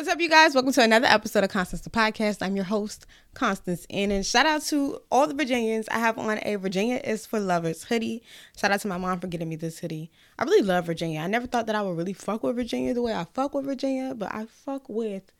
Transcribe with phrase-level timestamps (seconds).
[0.00, 0.54] What's up, you guys?
[0.54, 2.38] Welcome to another episode of Constance the Podcast.
[2.40, 3.04] I'm your host,
[3.34, 4.10] Constance N.
[4.10, 5.90] And shout out to all the Virginians.
[5.90, 8.22] I have on a Virginia is for Lovers hoodie.
[8.56, 10.10] Shout out to my mom for getting me this hoodie.
[10.38, 11.20] I really love Virginia.
[11.20, 13.66] I never thought that I would really fuck with Virginia the way I fuck with
[13.66, 15.30] Virginia, but I fuck with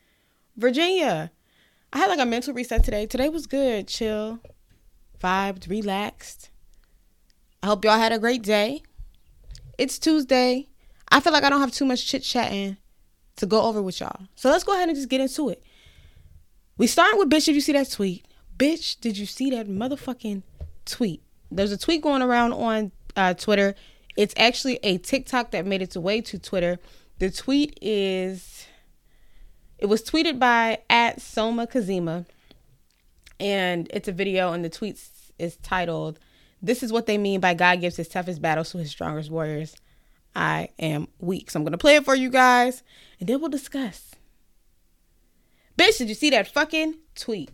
[0.59, 1.31] Virginia.
[1.95, 3.07] I had like a mental reset today.
[3.07, 4.41] Today was good, chill,
[5.25, 6.51] vibed, relaxed.
[7.63, 8.83] I hope y'all had a great day.
[9.79, 10.69] It's Tuesday.
[11.09, 12.77] I feel like I don't have too much chit chatting
[13.41, 14.29] to go over with y'all.
[14.37, 15.63] So let's go ahead and just get into it.
[16.77, 17.47] We start with bitch.
[17.47, 18.27] Did you see that tweet?
[18.57, 20.43] Bitch, did you see that motherfucking
[20.85, 21.23] tweet?
[21.51, 23.75] There's a tweet going around on uh, Twitter.
[24.17, 26.79] It's actually a TikTok that made its way to Twitter.
[27.19, 28.67] The tweet is,
[29.79, 32.27] it was tweeted by at Soma Kazima,
[33.39, 35.01] and it's a video, and the tweet
[35.39, 36.19] is titled,
[36.63, 39.77] "This is what they mean by God gives His toughest battles to His strongest warriors."
[40.35, 41.51] I am weak.
[41.51, 42.83] So I'm to play it for you guys
[43.21, 44.11] and then we'll discuss.
[45.79, 47.51] Bitch, did you see that fucking tweet?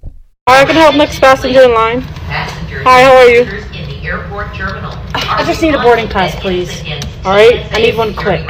[0.46, 2.00] I can help next passenger in line.
[2.00, 3.44] Hi, how are you?
[5.14, 6.82] I just need a boarding pass, please.
[7.26, 8.46] Alright, I need one quick.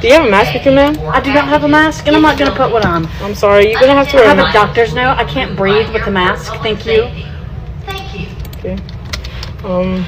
[0.00, 0.98] Do you have a mask with you, ma'am?
[1.08, 3.06] I do not have a mask, and I'm not going to put one on.
[3.20, 5.16] I'm sorry, you're gonna have to I wear a have a doctor's note.
[5.16, 6.54] I can't breathe with the mask.
[6.62, 7.08] Thank you.
[7.84, 8.26] Thank you.
[8.58, 8.78] Okay.
[9.64, 10.04] Um,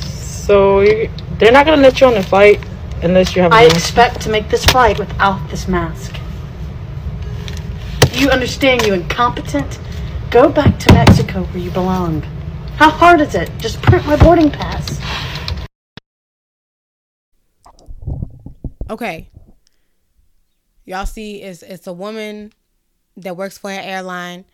[0.00, 2.60] so you, they're not gonna let you on the flight
[3.04, 3.76] unless you have a I mask.
[3.76, 6.16] expect to make this flight without this mask.
[8.12, 9.78] Do you understand, you incompetent?
[10.30, 12.22] Go back to Mexico where you belong.
[12.76, 13.50] How hard is it?
[13.58, 15.00] Just print my boarding pass.
[18.90, 19.30] Okay.
[20.84, 22.52] Y'all see, it's, it's a woman
[23.16, 24.44] that works for an airline.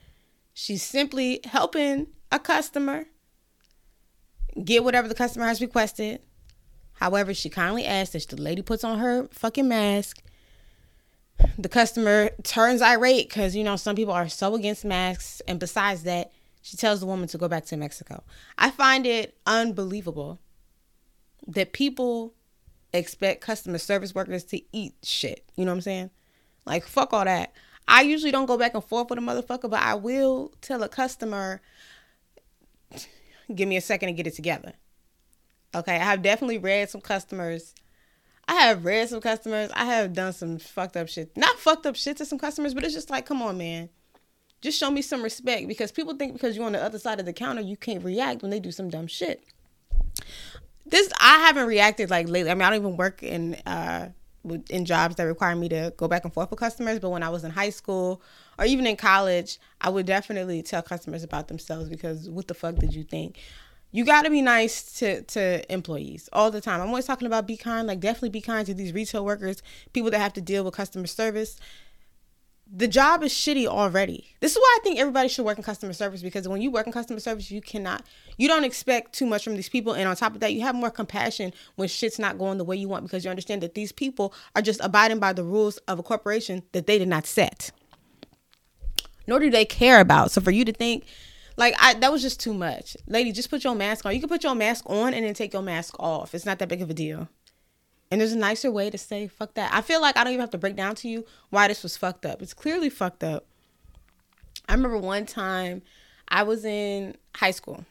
[0.52, 3.06] She's simply helping a customer
[4.62, 6.20] get whatever the customer has requested.
[7.00, 10.22] However, she kindly asks that the lady puts on her fucking mask.
[11.56, 15.40] The customer turns irate because, you know, some people are so against masks.
[15.48, 18.22] And besides that, she tells the woman to go back to Mexico.
[18.58, 20.38] I find it unbelievable
[21.46, 22.34] that people
[22.92, 25.48] expect customer service workers to eat shit.
[25.56, 26.10] You know what I'm saying?
[26.66, 27.54] Like, fuck all that.
[27.88, 30.88] I usually don't go back and forth with a motherfucker, but I will tell a
[30.88, 31.62] customer,
[33.54, 34.74] give me a second to get it together.
[35.74, 37.74] Okay, I have definitely read some customers.
[38.48, 39.70] I have read some customers.
[39.74, 41.36] I have done some fucked up shit.
[41.36, 43.88] Not fucked up shit to some customers, but it's just like, come on, man.
[44.60, 47.26] Just show me some respect because people think because you're on the other side of
[47.26, 49.44] the counter, you can't react when they do some dumb shit.
[50.84, 52.50] This I haven't reacted like lately.
[52.50, 54.08] I mean, I don't even work in uh
[54.70, 56.98] in jobs that require me to go back and forth with customers.
[56.98, 58.20] But when I was in high school
[58.58, 62.76] or even in college, I would definitely tell customers about themselves because what the fuck
[62.76, 63.38] did you think?
[63.92, 66.80] You got to be nice to to employees all the time.
[66.80, 67.86] I'm always talking about be kind.
[67.86, 69.62] Like definitely be kind to these retail workers,
[69.92, 71.58] people that have to deal with customer service
[72.72, 74.36] the job is shitty already.
[74.40, 76.86] This is why I think everybody should work in customer service because when you work
[76.86, 78.04] in customer service, you cannot,
[78.36, 79.92] you don't expect too much from these people.
[79.92, 82.76] And on top of that, you have more compassion when shit's not going the way
[82.76, 85.98] you want because you understand that these people are just abiding by the rules of
[85.98, 87.72] a corporation that they did not set.
[89.26, 90.30] Nor do they care about.
[90.30, 91.04] So for you to think,
[91.56, 92.96] like, I, that was just too much.
[93.06, 94.14] Lady, just put your mask on.
[94.14, 96.34] You can put your mask on and then take your mask off.
[96.34, 97.28] It's not that big of a deal.
[98.10, 99.72] And there's a nicer way to say fuck that.
[99.72, 101.96] I feel like I don't even have to break down to you why this was
[101.96, 102.42] fucked up.
[102.42, 103.46] It's clearly fucked up.
[104.68, 105.82] I remember one time
[106.28, 107.84] I was in high school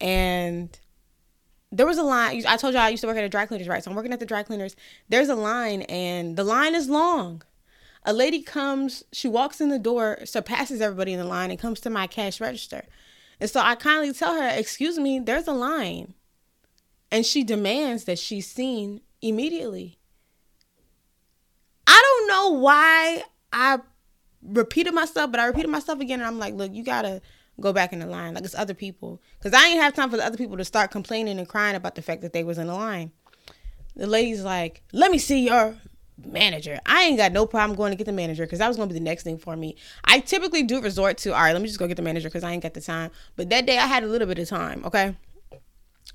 [0.00, 0.78] and
[1.70, 2.44] there was a line.
[2.46, 3.82] I told y'all I used to work at a dry cleaners, right?
[3.82, 4.76] So I'm working at the dry cleaners.
[5.08, 7.42] There's a line and the line is long.
[8.04, 11.80] A lady comes, she walks in the door, surpasses everybody in the line and comes
[11.80, 12.84] to my cash register.
[13.40, 16.14] And so I kindly tell her, Excuse me, there's a line
[17.14, 20.00] and she demands that she's seen immediately.
[21.86, 23.22] I don't know why
[23.52, 23.78] I
[24.42, 27.22] repeated myself, but I repeated myself again, and I'm like, look, you gotta
[27.60, 30.16] go back in the line, like it's other people, because I ain't have time for
[30.16, 32.66] the other people to start complaining and crying about the fact that they was in
[32.66, 33.12] the line.
[33.94, 35.76] The lady's like, let me see your
[36.22, 36.78] manager.
[36.86, 38.94] I ain't got no problem going to get the manager because that was gonna be
[38.94, 39.76] the next thing for me.
[40.04, 42.44] I typically do resort to, all right, let me just go get the manager because
[42.44, 43.10] I ain't got the time.
[43.36, 45.16] But that day I had a little bit of time, okay?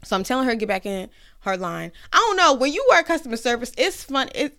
[0.03, 1.09] So I'm telling her get back in
[1.41, 1.91] her line.
[2.13, 2.53] I don't know.
[2.53, 4.29] When you work customer service, it's fun.
[4.33, 4.57] It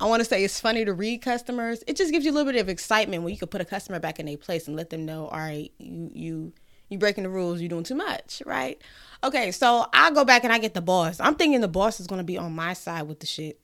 [0.00, 1.82] I want to say it's funny to read customers.
[1.88, 3.98] It just gives you a little bit of excitement when you can put a customer
[3.98, 6.52] back in their place and let them know, all right, you you
[6.88, 8.80] you breaking the rules, you're doing too much, right?
[9.24, 11.18] Okay, so I go back and I get the boss.
[11.20, 13.60] I'm thinking the boss is gonna be on my side with the shit.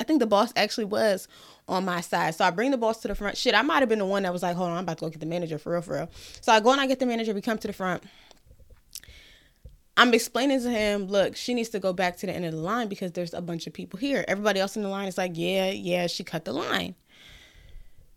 [0.00, 1.28] I think the boss actually was
[1.68, 2.34] on my side.
[2.34, 3.36] So I bring the boss to the front.
[3.36, 5.04] Shit, I might have been the one that was like, hold on, I'm about to
[5.04, 6.10] go get the manager for real, for real.
[6.40, 7.34] So I go and I get the manager.
[7.34, 8.02] We come to the front.
[9.98, 12.58] I'm explaining to him, look, she needs to go back to the end of the
[12.58, 14.24] line because there's a bunch of people here.
[14.26, 16.94] Everybody else in the line is like, yeah, yeah, she cut the line.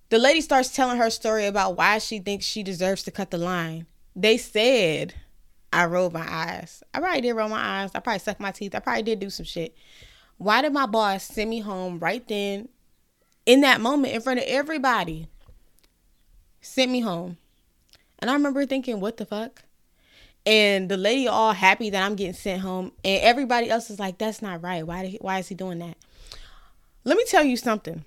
[0.10, 3.38] The lady starts telling her story about why she thinks she deserves to cut the
[3.38, 3.88] line.
[4.16, 5.16] They said
[5.74, 6.84] I rolled my eyes.
[6.94, 7.92] I probably did roll my eyes.
[7.94, 8.76] I probably sucked my teeth.
[8.76, 9.76] I probably did do some shit.
[10.44, 12.70] Why did my boss send me home right then,
[13.46, 15.28] in that moment, in front of everybody?
[16.62, 17.38] Sent me home.
[18.20, 19.64] And I remember thinking, what the fuck?
[20.46, 22.92] And the lady all happy that I'm getting sent home.
[23.04, 24.86] And everybody else is like, that's not right.
[24.86, 25.98] Why, he, why is he doing that?
[27.04, 28.04] Let me tell you something.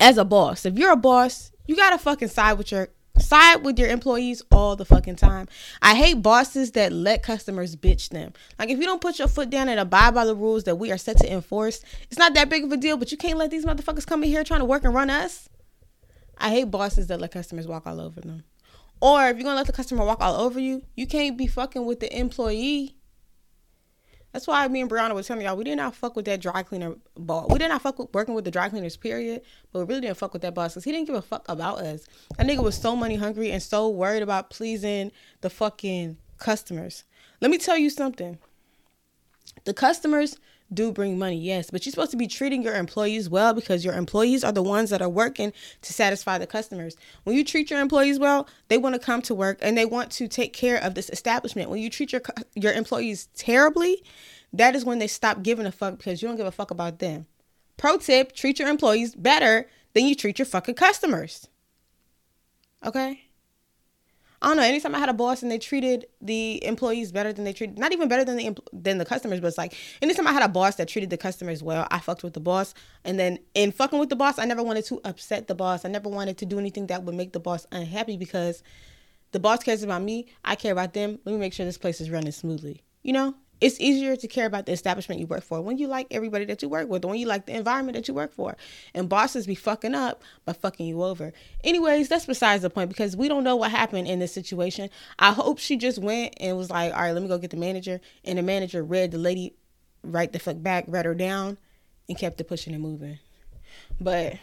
[0.00, 2.88] As a boss, if you're a boss, you gotta fucking side with your
[3.28, 5.48] side with your employees all the fucking time.
[5.82, 8.32] I hate bosses that let customers bitch them.
[8.58, 10.90] Like if you don't put your foot down and abide by the rules that we
[10.90, 13.50] are set to enforce, it's not that big of a deal, but you can't let
[13.50, 15.48] these motherfuckers come in here trying to work and run us.
[16.38, 18.44] I hate bosses that let customers walk all over them.
[19.00, 21.84] Or if you're gonna let the customer walk all over you, you can't be fucking
[21.84, 22.97] with the employee.
[24.32, 26.62] That's why me and Brianna was telling y'all we did not fuck with that dry
[26.62, 27.50] cleaner boss.
[27.50, 29.42] We did not fuck with working with the dry cleaners, period.
[29.72, 31.78] But we really didn't fuck with that boss because he didn't give a fuck about
[31.78, 32.06] us.
[32.36, 37.04] That nigga was so money hungry and so worried about pleasing the fucking customers.
[37.40, 38.38] Let me tell you something.
[39.64, 40.38] The customers
[40.72, 43.94] do bring money, yes, but you're supposed to be treating your employees well because your
[43.94, 46.96] employees are the ones that are working to satisfy the customers.
[47.24, 50.10] When you treat your employees well, they want to come to work and they want
[50.12, 51.70] to take care of this establishment.
[51.70, 52.22] When you treat your
[52.54, 54.02] your employees terribly,
[54.52, 56.98] that is when they stop giving a fuck because you don't give a fuck about
[56.98, 57.26] them.
[57.76, 61.48] Pro tip, treat your employees better than you treat your fucking customers.
[62.84, 63.27] Okay?
[64.40, 64.62] I don't know.
[64.62, 67.92] Anytime I had a boss and they treated the employees better than they treated, not
[67.92, 70.76] even better than the than the customers, but it's like anytime I had a boss
[70.76, 72.72] that treated the customers well, I fucked with the boss.
[73.04, 75.84] And then in fucking with the boss, I never wanted to upset the boss.
[75.84, 78.62] I never wanted to do anything that would make the boss unhappy because
[79.32, 80.26] the boss cares about me.
[80.44, 81.18] I care about them.
[81.24, 82.82] Let me make sure this place is running smoothly.
[83.02, 86.06] You know, it's easier to care about the establishment you work for when you like
[86.10, 88.56] everybody that you work with, when you like the environment that you work for.
[88.94, 91.32] And bosses be fucking up by fucking you over.
[91.64, 94.90] Anyways, that's besides the point because we don't know what happened in this situation.
[95.18, 97.56] I hope she just went and was like, all right, let me go get the
[97.56, 98.00] manager.
[98.24, 99.54] And the manager read the lady
[100.04, 101.58] right the fuck back, read her down,
[102.08, 103.18] and kept it pushing and moving.
[104.00, 104.38] But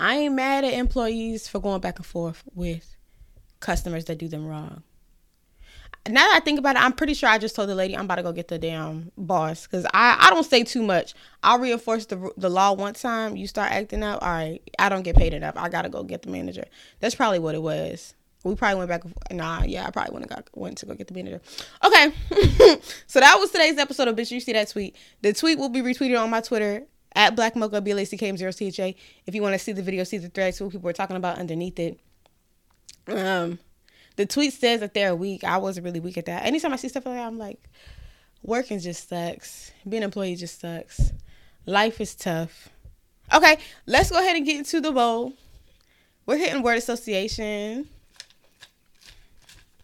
[0.00, 2.96] I ain't mad at employees for going back and forth with
[3.60, 4.82] customers that do them wrong
[6.08, 8.04] now that I think about it, I'm pretty sure I just told the lady I'm
[8.04, 11.14] about to go get the damn boss because I, I don't say too much.
[11.42, 13.36] I'll reinforce the the law one time.
[13.36, 14.60] You start acting up, all right.
[14.78, 15.54] I don't get paid enough.
[15.56, 16.64] I gotta go get the manager.
[17.00, 18.14] That's probably what it was.
[18.44, 19.32] We probably went back.
[19.32, 21.40] Nah, yeah, I probably went, got, went to go get the manager.
[21.84, 22.12] Okay,
[23.06, 24.30] so that was today's episode of Bitch.
[24.30, 24.94] You see that tweet?
[25.22, 26.84] The tweet will be retweeted on my Twitter
[27.14, 28.96] at Black Mocha B L A C K M zero C H A.
[29.26, 31.38] If you want to see the video, see the threads, what people were talking about
[31.38, 31.98] underneath it.
[33.08, 33.58] Um
[34.18, 35.44] the tweet says that they're weak.
[35.44, 36.44] I wasn't really weak at that.
[36.44, 37.62] Anytime I see stuff like that, I'm like,
[38.42, 39.70] working just sucks.
[39.88, 41.12] Being an employee just sucks.
[41.66, 42.68] Life is tough.
[43.32, 45.34] Okay, let's go ahead and get into the bowl.
[46.26, 47.88] We're hitting word association.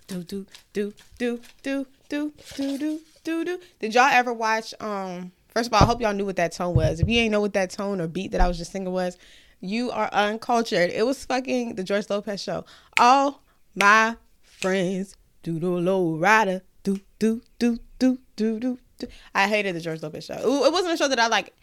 [0.09, 3.61] Do do do do do do do do do do.
[3.79, 4.75] Did y'all ever watch?
[4.81, 6.99] Um, first of all, I hope y'all knew what that tone was.
[6.99, 9.17] If you ain't know what that tone or beat that I was just singing was,
[9.61, 10.91] you are uncultured.
[10.91, 12.65] It was fucking the George Lopez show.
[12.99, 13.41] All
[13.77, 14.17] my
[14.65, 15.15] friends.
[15.43, 16.63] Do the low rider.
[16.85, 19.09] Do do do do do do do.
[19.35, 20.65] I hated the George Lopez show.
[20.65, 21.55] It wasn't a show that I like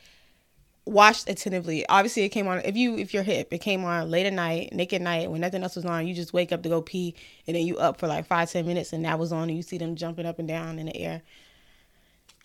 [0.86, 1.83] watched attentively.
[1.89, 2.59] Obviously, it came on.
[2.59, 5.63] If you if you're hip, it came on late at night, naked night when nothing
[5.63, 6.08] else was on.
[6.08, 7.15] You just wake up to go pee,
[7.48, 9.63] and then you up for like five ten minutes, and that was on, and you
[9.63, 11.24] see them jumping up and down in the air.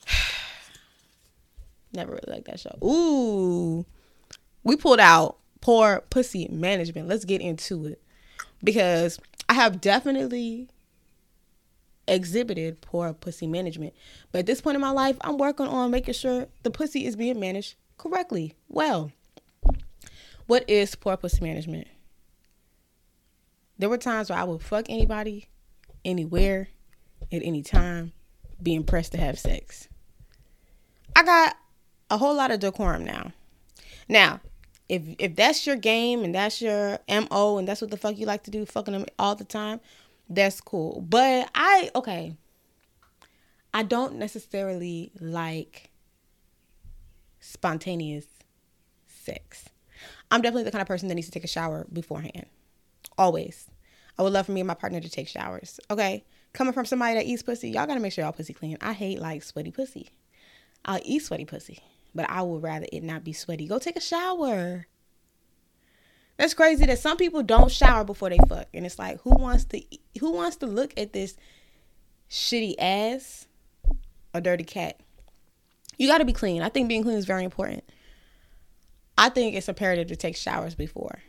[1.93, 2.79] Never really liked that show.
[2.83, 3.85] Ooh,
[4.65, 7.09] we pulled out poor pussy management.
[7.09, 8.01] Let's get into it
[8.65, 10.69] because I have definitely
[12.09, 13.95] exhibited poor pussy management.
[14.33, 17.17] But at this point in my life, I'm working on making sure the pussy is
[17.17, 18.55] being managed correctly.
[18.69, 19.13] Well,
[20.47, 21.89] what is poor pussy management?
[23.79, 25.49] There were times where I would fuck anybody,
[26.05, 26.69] anywhere,
[27.33, 28.13] at any time,
[28.63, 29.89] being pressed to have sex.
[31.15, 31.57] I got
[32.11, 33.33] a whole lot of decorum now.
[34.09, 34.41] Now,
[34.89, 38.27] if if that's your game and that's your mo and that's what the fuck you
[38.27, 39.81] like to do, fucking them all the time,
[40.29, 41.05] that's cool.
[41.09, 42.37] But I okay.
[43.75, 45.91] I don't necessarily like
[47.41, 48.27] spontaneous
[49.07, 49.69] sex.
[50.31, 52.47] I'm definitely the kind of person that needs to take a shower beforehand.
[53.19, 53.69] Always.
[54.19, 55.79] I would love for me and my partner to take showers.
[55.91, 56.25] Okay.
[56.55, 58.79] Coming from somebody that eats pussy, y'all gotta make sure y'all pussy clean.
[58.81, 60.09] I hate like sweaty pussy.
[60.85, 61.83] I'll eat sweaty pussy
[62.17, 63.69] but I would rather it not be sweaty.
[63.69, 64.87] Go take a shower.
[66.37, 69.65] That's crazy that some people don't shower before they fuck, and it's like, who wants
[69.67, 69.83] to
[70.21, 71.37] who wants to look at this
[72.31, 73.47] shitty ass,
[74.35, 75.01] a dirty cat.
[75.99, 76.61] You got to be clean.
[76.63, 77.85] I think being clean is very important.
[79.17, 81.21] I think it's imperative to take showers before.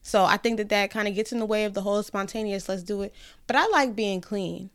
[0.00, 2.68] So I think that that kind of gets in the way of the whole spontaneous,
[2.68, 3.14] let's do it.
[3.46, 4.70] But I like being clean.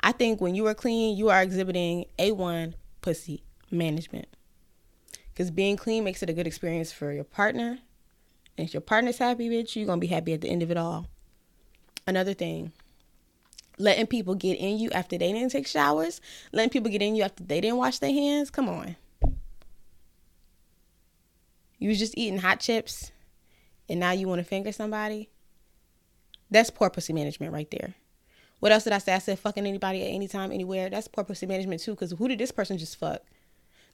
[0.00, 4.28] I think when you are clean, you are exhibiting A1 pussy management.
[5.32, 7.78] Because being clean makes it a good experience for your partner.
[8.58, 10.70] And if your partner's happy, bitch, you're going to be happy at the end of
[10.70, 11.06] it all.
[12.06, 12.72] Another thing,
[13.78, 16.20] letting people get in you after they didn't take showers,
[16.52, 18.50] letting people get in you after they didn't wash their hands.
[18.50, 18.96] Come on.
[21.78, 23.10] You was just eating hot chips
[23.88, 25.30] and now you want to finger somebody.
[26.50, 27.94] That's poor pussy management right there.
[28.60, 29.14] What else did I say?
[29.14, 30.90] I said fucking anybody at any time, anywhere.
[30.90, 31.92] That's poor pussy management too.
[31.92, 33.22] Because who did this person just fuck?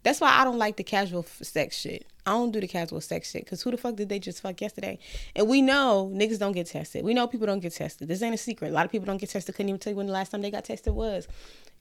[0.03, 2.07] That's why I don't like the casual sex shit.
[2.25, 4.61] I don't do the casual sex shit because who the fuck did they just fuck
[4.61, 4.99] yesterday?
[5.35, 7.05] And we know niggas don't get tested.
[7.05, 8.07] We know people don't get tested.
[8.07, 8.69] This ain't a secret.
[8.69, 9.55] A lot of people don't get tested.
[9.55, 11.27] Couldn't even tell you when the last time they got tested was.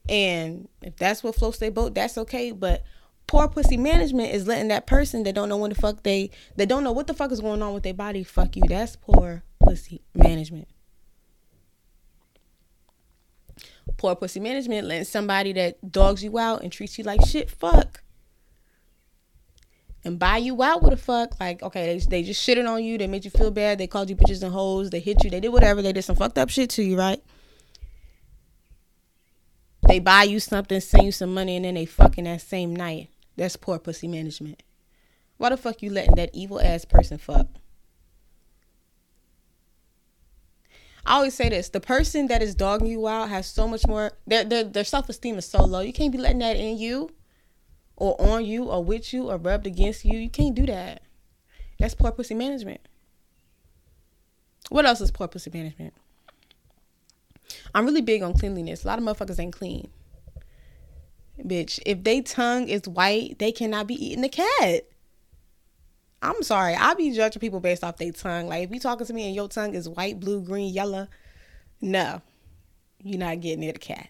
[0.08, 2.50] And if that's what floats their boat, that's okay.
[2.52, 2.82] But
[3.26, 6.68] poor pussy management is letting that person that don't know when the fuck they that
[6.68, 8.62] don't know what the fuck is going on with their body fuck you.
[8.66, 10.68] That's poor pussy management.
[13.98, 18.02] Poor pussy management letting somebody that dogs you out and treats you like shit fuck
[20.04, 21.38] and buy you out with a fuck.
[21.40, 22.98] Like, okay, they, they just shitted on you.
[22.98, 23.78] They made you feel bad.
[23.78, 24.90] They called you bitches and hoes.
[24.90, 25.30] They hit you.
[25.30, 25.82] They did whatever.
[25.82, 27.22] They did some fucked up shit to you, right?
[29.86, 33.08] They buy you something, send you some money, and then they fucking that same night.
[33.36, 34.62] That's poor pussy management.
[35.38, 37.46] Why the fuck you letting that evil ass person fuck?
[41.06, 44.12] I always say this: the person that is dogging you out has so much more.
[44.26, 45.80] Their their, their self esteem is so low.
[45.80, 47.10] You can't be letting that in you
[47.98, 50.18] or on you or with you or rubbed against you.
[50.18, 51.02] You can't do that.
[51.78, 52.80] That's poor pussy management.
[54.70, 55.94] What else is poor pussy management?
[57.74, 58.84] I'm really big on cleanliness.
[58.84, 59.90] A lot of motherfuckers ain't clean.
[61.40, 64.84] Bitch, if they tongue is white, they cannot be eating the cat.
[66.22, 66.74] I'm sorry.
[66.74, 68.48] I be judging people based off their tongue.
[68.48, 71.08] Like if you talking to me and your tongue is white, blue, green, yellow,
[71.80, 72.22] no.
[73.02, 74.08] You're not getting near the cat.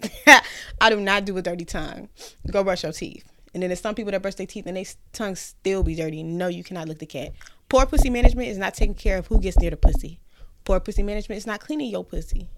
[0.80, 2.08] I do not do a dirty tongue.
[2.50, 3.30] Go brush your teeth.
[3.54, 6.22] And then there's some people that brush their teeth and their tongue still be dirty.
[6.22, 7.32] No, you cannot lick the cat.
[7.68, 10.20] Poor pussy management is not taking care of who gets near the pussy.
[10.64, 12.48] Poor pussy management is not cleaning your pussy.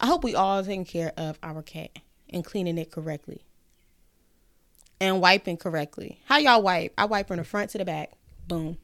[0.00, 1.90] I hope we all taking care of our cat
[2.30, 3.42] and cleaning it correctly.
[5.00, 6.20] And wiping correctly.
[6.24, 6.92] How y'all wipe?
[6.96, 8.12] I wipe from the front to the back.
[8.48, 8.78] Boom.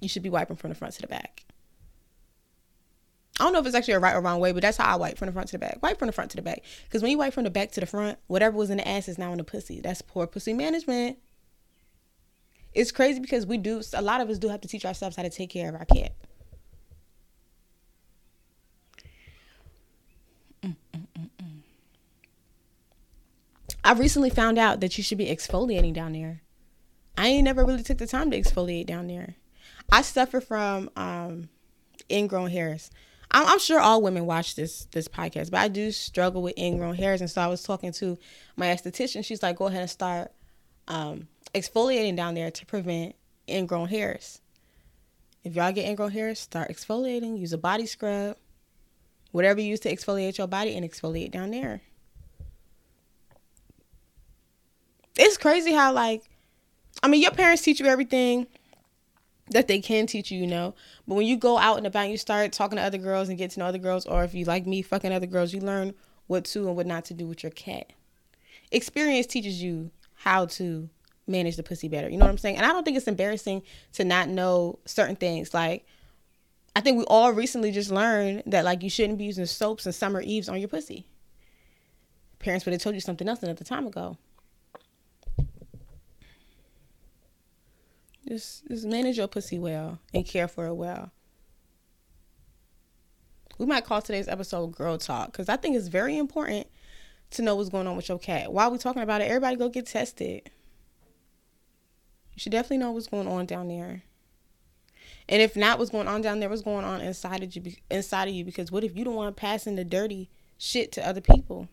[0.00, 1.44] You should be wiping from the front to the back.
[3.38, 4.96] I don't know if it's actually a right or wrong way, but that's how I
[4.96, 5.78] wipe from the front to the back.
[5.80, 6.62] Wipe from the front to the back.
[6.84, 9.08] Because when you wipe from the back to the front, whatever was in the ass
[9.08, 9.80] is now in the pussy.
[9.80, 11.18] That's poor pussy management.
[12.74, 15.22] It's crazy because we do, a lot of us do have to teach ourselves how
[15.22, 16.12] to take care of our cat.
[23.84, 26.42] I recently found out that you should be exfoliating down there.
[27.16, 29.36] I ain't never really took the time to exfoliate down there.
[29.90, 31.48] I suffer from um,
[32.10, 32.90] ingrown hairs.
[33.30, 36.94] I'm, I'm, sure all women watch this this podcast, but I do struggle with ingrown
[36.94, 37.20] hairs.
[37.20, 38.18] And so I was talking to
[38.56, 39.24] my esthetician.
[39.24, 40.32] She's like, "Go ahead and start
[40.86, 43.14] um, exfoliating down there to prevent
[43.48, 44.40] ingrown hairs.
[45.44, 47.38] If y'all get ingrown hairs, start exfoliating.
[47.38, 48.36] Use a body scrub,
[49.32, 51.82] whatever you use to exfoliate your body, and exfoliate down there."
[55.18, 56.22] It's crazy how like,
[57.02, 58.46] I mean, your parents teach you everything
[59.50, 60.74] that they can teach you, you know.
[61.06, 63.50] But when you go out and about you start talking to other girls and get
[63.52, 65.94] to know other girls, or if you like me fucking other girls, you learn
[66.26, 67.92] what to and what not to do with your cat.
[68.70, 70.88] Experience teaches you how to
[71.26, 72.08] manage the pussy better.
[72.08, 72.56] You know what I'm saying?
[72.56, 73.62] And I don't think it's embarrassing
[73.94, 75.54] to not know certain things.
[75.54, 75.86] Like,
[76.74, 79.94] I think we all recently just learned that like you shouldn't be using soaps and
[79.94, 81.06] summer eves on your pussy.
[82.38, 84.16] Parents would have told you something else another time ago.
[88.26, 91.10] Just just manage your pussy well and care for it well.
[93.58, 96.68] We might call today's episode Girl Talk because I think it's very important
[97.30, 98.52] to know what's going on with your cat.
[98.52, 100.50] While we're talking about it, everybody go get tested.
[102.34, 104.04] You should definitely know what's going on down there.
[105.28, 108.28] And if not, what's going on down there, what's going on inside of you, inside
[108.28, 108.44] of you?
[108.44, 111.68] Because what if you don't want passing the dirty shit to other people?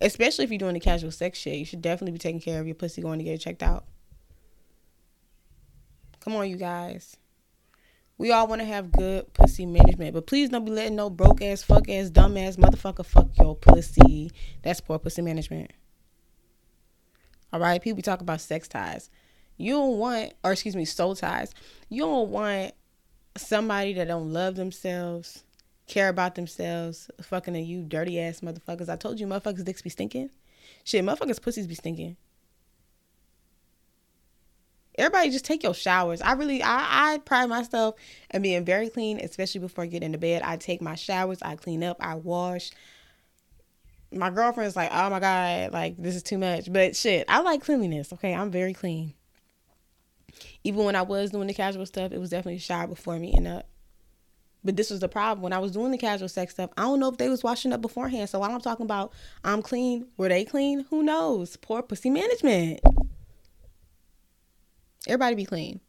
[0.00, 2.66] Especially if you're doing the casual sex shit, you should definitely be taking care of
[2.66, 3.84] your pussy going to get it checked out.
[6.26, 7.16] Come on, you guys.
[8.18, 11.40] We all want to have good pussy management, but please don't be letting no broke
[11.40, 14.32] ass, fuck ass, dumb ass motherfucker fuck your pussy.
[14.60, 15.70] That's poor pussy management.
[17.52, 19.08] All right, people talk about sex ties.
[19.56, 21.54] You don't want, or excuse me, soul ties.
[21.90, 22.72] You don't want
[23.36, 25.44] somebody that don't love themselves,
[25.86, 28.88] care about themselves, fucking you dirty ass motherfuckers.
[28.88, 30.30] I told you motherfuckers dicks be stinking.
[30.82, 32.16] Shit, motherfuckers pussies be stinking.
[34.98, 36.20] Everybody just take your showers.
[36.22, 37.96] I really I, I pride myself
[38.30, 40.42] in being very clean, especially before I get into bed.
[40.42, 42.70] I take my showers, I clean up, I wash.
[44.12, 46.72] My girlfriend's like, oh my God, like this is too much.
[46.72, 48.12] But shit, I like cleanliness.
[48.12, 48.34] Okay.
[48.34, 49.14] I'm very clean.
[50.64, 53.48] Even when I was doing the casual stuff, it was definitely a shower before and
[53.48, 53.66] up.
[54.64, 55.42] But this was the problem.
[55.42, 57.72] When I was doing the casual sex stuff, I don't know if they was washing
[57.72, 58.28] up beforehand.
[58.28, 59.12] So while I'm talking about
[59.44, 60.84] I'm clean, were they clean?
[60.90, 61.56] Who knows?
[61.56, 62.80] Poor pussy management.
[65.06, 65.80] Everybody be clean.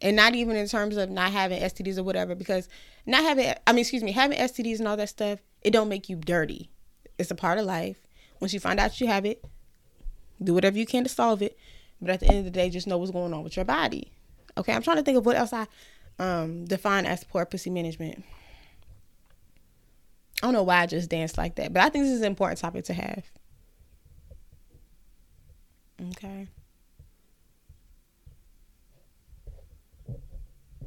[0.00, 2.68] And not even in terms of not having STDs or whatever, because
[3.06, 6.08] not having, I mean, excuse me, having STDs and all that stuff, it don't make
[6.08, 6.70] you dirty.
[7.18, 7.96] It's a part of life.
[8.40, 9.44] Once you find out you have it,
[10.42, 11.56] do whatever you can to solve it.
[12.00, 14.12] But at the end of the day, just know what's going on with your body.
[14.58, 15.66] Okay, I'm trying to think of what else I
[16.18, 18.24] um, define as poor pussy management.
[20.42, 22.26] I don't know why I just danced like that, but I think this is an
[22.26, 23.24] important topic to have.
[26.10, 26.48] Okay.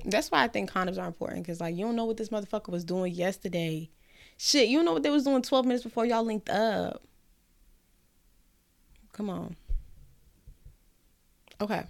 [0.07, 2.69] That's why I think condoms are important because, like, you don't know what this motherfucker
[2.69, 3.89] was doing yesterday.
[4.37, 7.03] Shit, you don't know what they was doing 12 minutes before y'all linked up.
[9.11, 9.55] Come on.
[11.59, 11.83] Okay.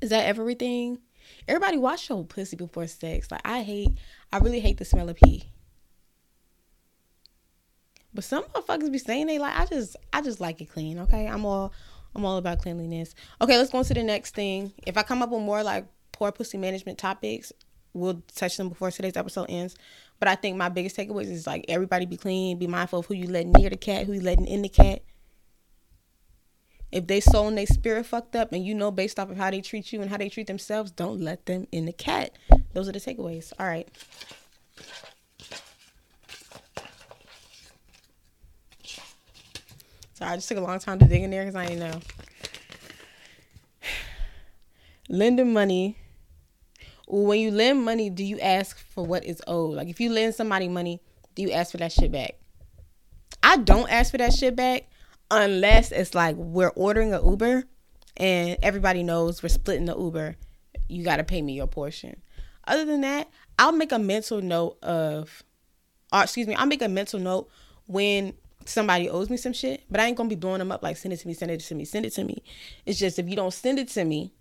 [0.00, 0.98] Is that everything?
[1.48, 3.30] Everybody wash your pussy before sex.
[3.30, 3.90] Like I hate
[4.32, 5.50] I really hate the smell of pee.
[8.12, 11.26] But some motherfuckers be saying they like I just I just like it clean, okay?
[11.26, 11.72] I'm all
[12.14, 13.14] I'm all about cleanliness.
[13.40, 14.72] Okay, let's go on to the next thing.
[14.86, 17.52] If I come up with more like poor pussy management topics,
[17.92, 19.76] we'll touch them before today's episode ends.
[20.18, 23.14] But I think my biggest takeaways is like everybody be clean, be mindful of who
[23.14, 25.02] you letting near the cat, who you letting in the cat.
[26.92, 29.50] If they soul and they spirit fucked up and you know based off of how
[29.50, 32.38] they treat you and how they treat themselves, don't let them in the cat.
[32.72, 33.52] Those are the takeaways.
[33.58, 33.88] All right.
[40.14, 42.00] Sorry, I just took a long time to dig in there because I didn't know.
[45.08, 45.98] Lending money.
[47.06, 49.74] When you lend money, do you ask for what is owed?
[49.74, 51.00] Like if you lend somebody money,
[51.34, 52.36] do you ask for that shit back?
[53.42, 54.88] I don't ask for that shit back
[55.30, 57.64] unless it's like we're ordering an Uber
[58.16, 60.36] and everybody knows we're splitting the Uber.
[60.88, 62.20] You got to pay me your portion.
[62.66, 65.42] Other than that, I'll make a mental note of,
[66.12, 67.48] or excuse me, I'll make a mental note
[67.86, 70.96] when somebody owes me some shit, but I ain't gonna be blowing them up like
[70.96, 72.42] send it to me, send it to me, send it to me.
[72.86, 74.32] It's just if you don't send it to me,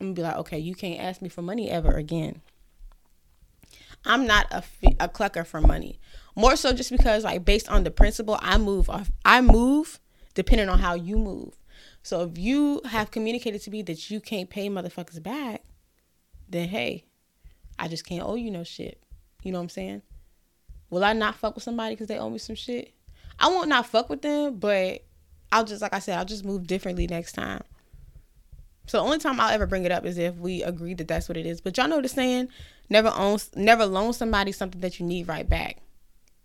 [0.00, 2.42] I'm gonna be like, okay, you can't ask me for money ever again.
[4.04, 4.62] I'm not a,
[5.00, 5.98] a clucker for money.
[6.36, 9.98] More so just because like based on the principle, I move off I move
[10.34, 11.56] depending on how you move.
[12.02, 15.64] So if you have communicated to me that you can't pay motherfuckers back,
[16.48, 17.04] then hey,
[17.78, 19.02] I just can't owe you no shit.
[19.42, 20.02] You know what I'm saying?
[20.90, 22.92] Will I not fuck with somebody because they owe me some shit?
[23.40, 25.04] I won't not fuck with them, but
[25.50, 27.62] I'll just like I said, I'll just move differently next time.
[28.86, 31.28] So the only time I'll ever bring it up is if we agree that that's
[31.28, 31.60] what it is.
[31.60, 32.48] But y'all know the saying,
[32.88, 35.78] never own, never loan somebody something that you need right back.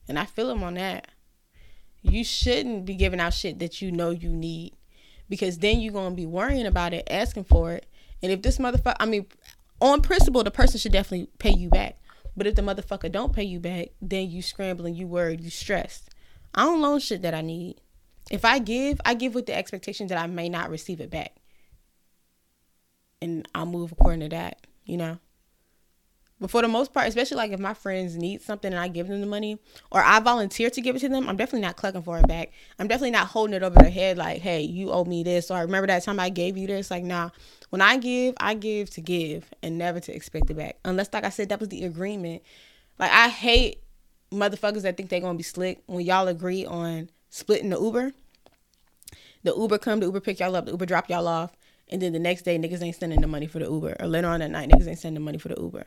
[0.07, 1.07] And I feel him on that.
[2.01, 4.73] You shouldn't be giving out shit that you know you need.
[5.29, 7.85] Because then you're gonna be worrying about it, asking for it.
[8.21, 9.27] And if this motherfucker I mean,
[9.79, 11.97] on principle, the person should definitely pay you back.
[12.35, 16.09] But if the motherfucker don't pay you back, then you scrambling, you worried, you stressed.
[16.55, 17.81] I don't loan shit that I need.
[18.29, 21.35] If I give, I give with the expectation that I may not receive it back.
[23.21, 25.19] And I'll move according to that, you know?
[26.39, 29.07] But for the most part, especially like if my friends need something and I give
[29.07, 29.59] them the money
[29.91, 32.51] or I volunteer to give it to them, I'm definitely not clucking for it back.
[32.79, 35.51] I'm definitely not holding it over their head like, hey, you owe me this.
[35.51, 36.89] Or I remember that time I gave you this.
[36.89, 37.29] Like, nah,
[37.69, 40.79] when I give, I give to give and never to expect it back.
[40.83, 42.41] Unless, like I said, that was the agreement.
[42.97, 43.83] Like, I hate
[44.31, 48.13] motherfuckers that think they're going to be slick when y'all agree on splitting the Uber.
[49.43, 51.55] The Uber come, the Uber pick y'all up, the Uber drop y'all off.
[51.91, 53.97] And then the next day, niggas ain't sending the money for the Uber.
[53.99, 55.85] Or later on that night, niggas ain't sending the money for the Uber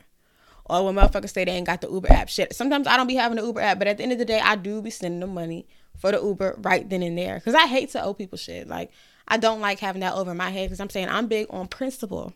[0.67, 2.29] or when motherfuckers say they ain't got the Uber app.
[2.29, 4.25] Shit, sometimes I don't be having the Uber app, but at the end of the
[4.25, 7.39] day, I do be sending the money for the Uber right then and there.
[7.39, 8.67] Cause I hate to owe people shit.
[8.67, 8.91] Like
[9.27, 10.69] I don't like having that over my head.
[10.69, 12.33] Cause I'm saying I'm big on principle,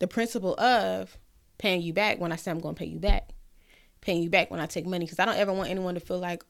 [0.00, 1.16] the principle of
[1.58, 3.30] paying you back when I say I'm gonna pay you back,
[4.00, 5.06] paying you back when I take money.
[5.06, 6.44] Cause I don't ever want anyone to feel like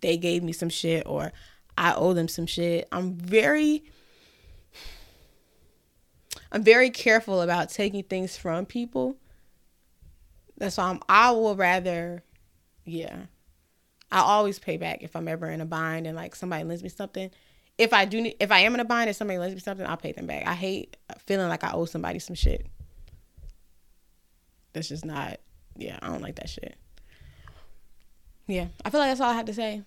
[0.00, 1.32] they gave me some shit or
[1.78, 2.86] I owe them some shit.
[2.92, 3.84] I'm very
[6.50, 9.16] I'm very careful about taking things from people
[10.58, 12.22] that's why I'm, I will rather,
[12.84, 13.16] yeah.
[14.10, 16.88] I always pay back if I'm ever in a bind and like somebody lends me
[16.88, 17.30] something.
[17.76, 19.96] If I do, if I am in a bind and somebody lends me something, I'll
[19.96, 20.46] pay them back.
[20.46, 22.66] I hate feeling like I owe somebody some shit.
[24.72, 25.38] That's just not.
[25.76, 26.76] Yeah, I don't like that shit.
[28.46, 29.82] Yeah, I feel like that's all I have to say.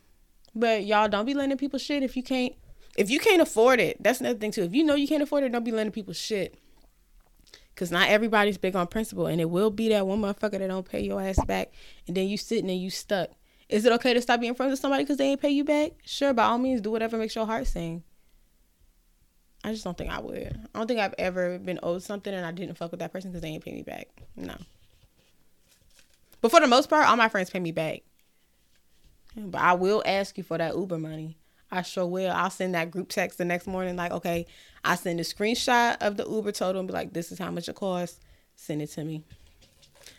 [0.55, 2.53] But y'all don't be lending people shit if you can't.
[2.97, 4.63] If you can't afford it, that's another thing too.
[4.63, 6.57] If you know you can't afford it, don't be lending people shit.
[7.75, 10.87] Cause not everybody's big on principle, and it will be that one motherfucker that don't
[10.87, 11.71] pay your ass back,
[12.05, 13.29] and then you sitting and you stuck.
[13.69, 15.93] Is it okay to stop being friends with somebody because they ain't pay you back?
[16.05, 18.03] Sure, by all means, do whatever makes your heart sing.
[19.63, 20.59] I just don't think I would.
[20.73, 23.31] I don't think I've ever been owed something and I didn't fuck with that person
[23.31, 24.07] because they ain't pay me back.
[24.35, 24.55] No.
[26.41, 28.01] But for the most part, all my friends pay me back.
[29.35, 31.37] But I will ask you for that Uber money.
[31.71, 32.31] I sure will.
[32.31, 34.45] I'll send that group text the next morning, like, okay,
[34.83, 37.69] I send a screenshot of the Uber total and be like, this is how much
[37.69, 38.19] it costs.
[38.55, 39.23] Send it to me.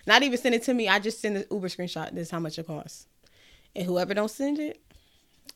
[0.07, 0.89] Not even send it to me.
[0.89, 2.13] I just send the Uber screenshot.
[2.13, 3.07] This is how much it costs.
[3.77, 4.81] And whoever don't send it,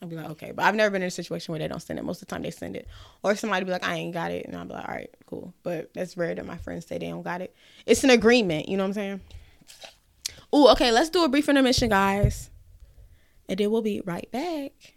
[0.02, 0.52] I'll be like, okay.
[0.52, 2.04] But I've never been in a situation where they don't send it.
[2.04, 2.87] Most of the time they send it.
[3.22, 4.44] Or somebody be like, I ain't got it.
[4.46, 5.54] And I'll be like, all right, cool.
[5.62, 7.54] But that's rare that my friends say they don't got it.
[7.87, 8.68] It's an agreement.
[8.68, 9.20] You know what I'm saying?
[10.54, 10.92] Ooh, okay.
[10.92, 12.50] Let's do a brief intermission, guys.
[13.48, 14.95] And then we'll be right back.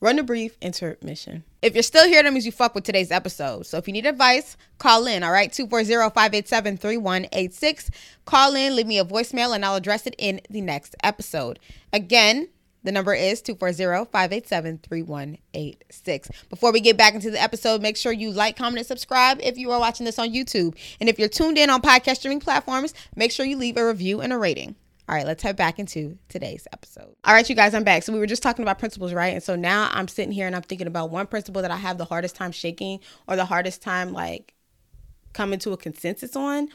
[0.00, 1.44] Run a brief intermission.
[1.62, 3.66] If you're still here, that means you fuck with today's episode.
[3.66, 5.50] So if you need advice, call in, all right?
[5.50, 7.88] 240-587-3186.
[8.26, 11.58] Call in, leave me a voicemail, and I'll address it in the next episode.
[11.94, 12.50] Again,
[12.84, 16.30] the number is 240-587-3186.
[16.50, 19.56] Before we get back into the episode, make sure you like, comment, and subscribe if
[19.56, 20.76] you are watching this on YouTube.
[21.00, 24.20] And if you're tuned in on podcast streaming platforms, make sure you leave a review
[24.20, 24.76] and a rating.
[25.08, 27.14] All right, let's head back into today's episode.
[27.24, 28.02] All right, you guys, I'm back.
[28.02, 29.34] So we were just talking about principles, right?
[29.34, 31.96] And so now I'm sitting here and I'm thinking about one principle that I have
[31.96, 34.54] the hardest time shaking or the hardest time like
[35.32, 36.68] coming to a consensus on.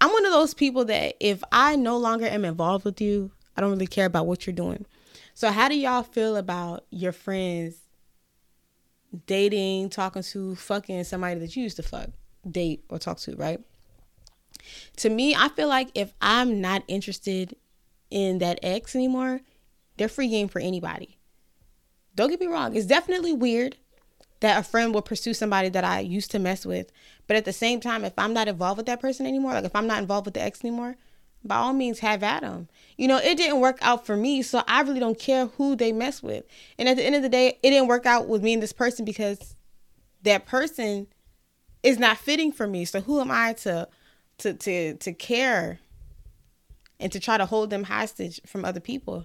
[0.00, 3.60] I'm one of those people that if I no longer am involved with you, I
[3.60, 4.84] don't really care about what you're doing.
[5.34, 7.76] So how do y'all feel about your friends
[9.26, 12.10] dating, talking to, fucking somebody that you used to fuck,
[12.50, 13.60] date, or talk to, right?
[14.96, 17.56] To me, I feel like if I'm not interested
[18.10, 19.40] in that ex anymore,
[19.96, 21.18] they're free game for anybody.
[22.14, 23.76] Don't get me wrong, it's definitely weird
[24.40, 26.92] that a friend will pursue somebody that I used to mess with.
[27.26, 29.74] But at the same time, if I'm not involved with that person anymore, like if
[29.74, 30.96] I'm not involved with the ex anymore,
[31.44, 32.68] by all means have at them.
[32.96, 35.92] You know, it didn't work out for me, so I really don't care who they
[35.92, 36.44] mess with.
[36.78, 38.72] And at the end of the day, it didn't work out with me and this
[38.72, 39.54] person because
[40.22, 41.06] that person
[41.82, 42.84] is not fitting for me.
[42.84, 43.88] So who am I to
[44.38, 45.80] to to to care
[47.00, 49.24] and to try to hold them hostage from other people.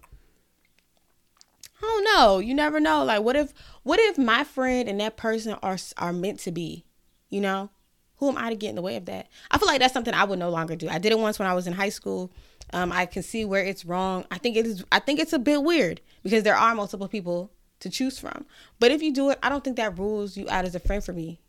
[1.81, 2.39] I don't know.
[2.39, 3.03] You never know.
[3.03, 6.85] Like what if what if my friend and that person are are meant to be?
[7.29, 7.69] You know?
[8.17, 9.29] Who am I to get in the way of that?
[9.49, 10.89] I feel like that's something I would no longer do.
[10.89, 12.33] I did it once when I was in high school.
[12.73, 14.25] Um, I can see where it's wrong.
[14.29, 17.49] I think it is I think it's a bit weird because there are multiple people
[17.79, 18.45] to choose from.
[18.79, 21.03] But if you do it, I don't think that rules you out as a friend
[21.03, 21.39] for me.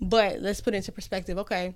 [0.00, 1.38] But let's put it into perspective.
[1.38, 1.74] Okay,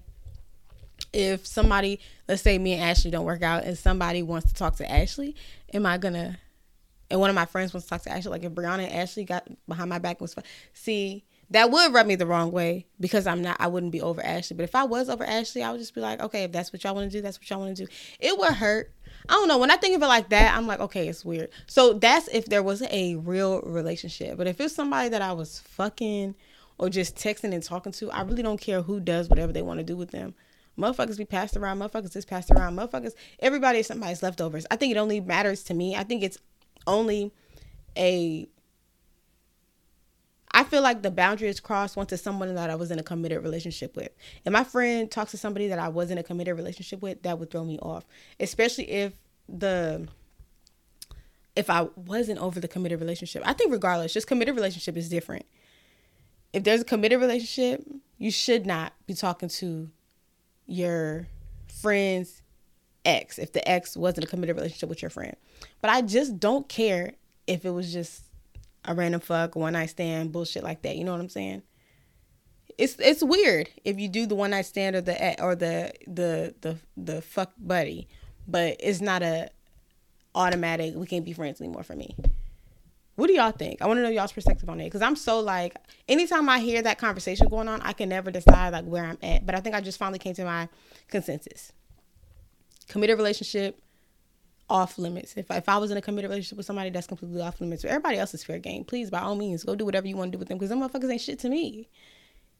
[1.12, 4.76] if somebody, let's say me and Ashley don't work out, and somebody wants to talk
[4.76, 5.36] to Ashley,
[5.72, 6.38] am I gonna?
[7.10, 9.24] And one of my friends wants to talk to Ashley, like if Brianna and Ashley
[9.24, 10.34] got behind my back and was.
[10.72, 13.58] See, that would rub me the wrong way because I'm not.
[13.60, 14.56] I wouldn't be over Ashley.
[14.56, 16.82] But if I was over Ashley, I would just be like, okay, if that's what
[16.82, 17.92] y'all want to do, that's what y'all want to do.
[18.18, 18.90] It would hurt.
[19.28, 19.58] I don't know.
[19.58, 21.50] When I think of it like that, I'm like, okay, it's weird.
[21.66, 24.38] So that's if there was a real relationship.
[24.38, 26.34] But if it's somebody that I was fucking
[26.78, 29.78] or just texting and talking to, I really don't care who does whatever they want
[29.78, 30.34] to do with them.
[30.78, 31.78] Motherfuckers be passed around.
[31.78, 32.76] Motherfuckers is passed around.
[32.76, 34.66] Motherfuckers, everybody is somebody's leftovers.
[34.70, 35.96] I think it only matters to me.
[35.96, 36.38] I think it's
[36.86, 37.32] only
[37.96, 38.48] a.
[40.54, 43.02] I feel like the boundary is crossed once it's someone that I was in a
[43.02, 44.10] committed relationship with.
[44.44, 47.38] If my friend talks to somebody that I was in a committed relationship with, that
[47.38, 48.04] would throw me off.
[48.38, 49.14] Especially if
[49.48, 50.08] the
[51.54, 53.42] if I wasn't over the committed relationship.
[53.44, 55.44] I think regardless, just committed relationship is different.
[56.52, 57.84] If there's a committed relationship,
[58.18, 59.90] you should not be talking to
[60.72, 61.26] your
[61.80, 62.40] friend's
[63.04, 65.36] ex if the ex wasn't a committed relationship with your friend.
[65.80, 67.12] But I just don't care
[67.46, 68.24] if it was just
[68.84, 70.96] a random fuck, one night stand, bullshit like that.
[70.96, 71.62] You know what I'm saying?
[72.78, 76.54] It's it's weird if you do the one night stand or the or the the
[76.62, 78.08] the the fuck buddy,
[78.48, 79.50] but it's not a
[80.34, 80.94] automatic.
[80.94, 82.16] We can't be friends anymore for me.
[83.22, 83.80] What do y'all think?
[83.80, 85.76] I want to know y'all's perspective on it because I'm so like
[86.08, 89.46] anytime I hear that conversation going on, I can never decide like where I'm at.
[89.46, 90.68] But I think I just finally came to my
[91.06, 91.70] consensus.
[92.88, 93.80] Committed relationship
[94.68, 95.36] off limits.
[95.36, 97.84] If if I was in a committed relationship with somebody, that's completely off limits.
[97.84, 98.82] everybody else is fair game.
[98.82, 100.80] Please, by all means, go do whatever you want to do with them because them
[100.80, 101.88] motherfuckers ain't shit to me.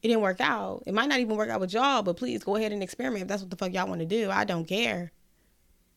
[0.01, 0.85] It didn't work out.
[0.87, 3.27] It might not even work out with y'all, but please go ahead and experiment if
[3.29, 4.31] that's what the fuck y'all want to do.
[4.31, 5.11] I don't care.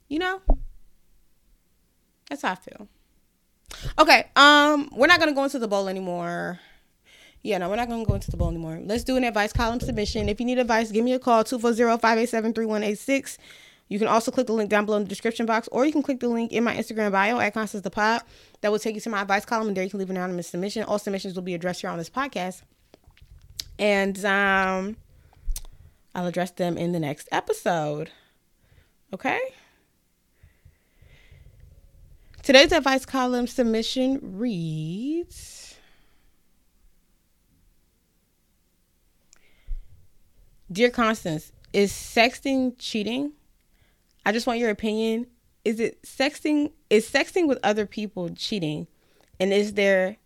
[0.08, 0.42] You know?
[2.32, 2.88] That's how I feel.
[4.00, 6.60] Okay, um, we're not gonna go into the bowl anymore.
[7.44, 8.80] Yeah, no, we're not gonna go into the bowl anymore.
[8.84, 10.30] Let's do an advice column submission.
[10.30, 13.38] If you need advice, give me a call 240-587-3186.
[13.88, 16.02] You can also click the link down below in the description box, or you can
[16.02, 18.24] click the link in my Instagram bio at Constance the Pod.
[18.62, 20.48] That will take you to my advice column, and there you can leave an anonymous
[20.48, 20.84] submission.
[20.84, 22.64] All submissions will be addressed here on this podcast,
[23.78, 24.98] and um,
[26.16, 28.10] I'll address them in the next episode.
[29.14, 29.40] Okay.
[32.46, 35.74] Today's advice column submission reads
[40.72, 43.32] Dear Constance, is sexting cheating?
[44.28, 45.26] I just want your opinion.
[45.64, 46.72] Is it sexting?
[46.92, 48.86] Is sexting with other people cheating?
[49.40, 50.18] And is there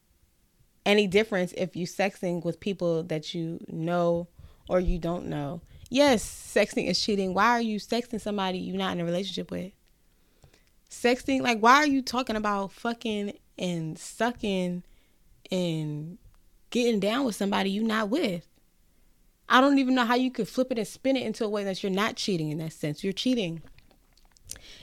[0.86, 4.28] any difference if you sexting with people that you know
[4.68, 5.62] or you don't know?
[5.90, 7.34] Yes, sexting is cheating.
[7.34, 9.72] Why are you sexting somebody you're not in a relationship with?
[10.90, 14.84] Sexting, like, why are you talking about fucking and sucking
[15.52, 16.18] and
[16.72, 18.48] getting down with somebody you're not with?
[19.48, 21.64] I don't even know how you could flip it and spin it into a way
[21.64, 23.04] that you're not cheating in that sense.
[23.04, 23.62] You're cheating.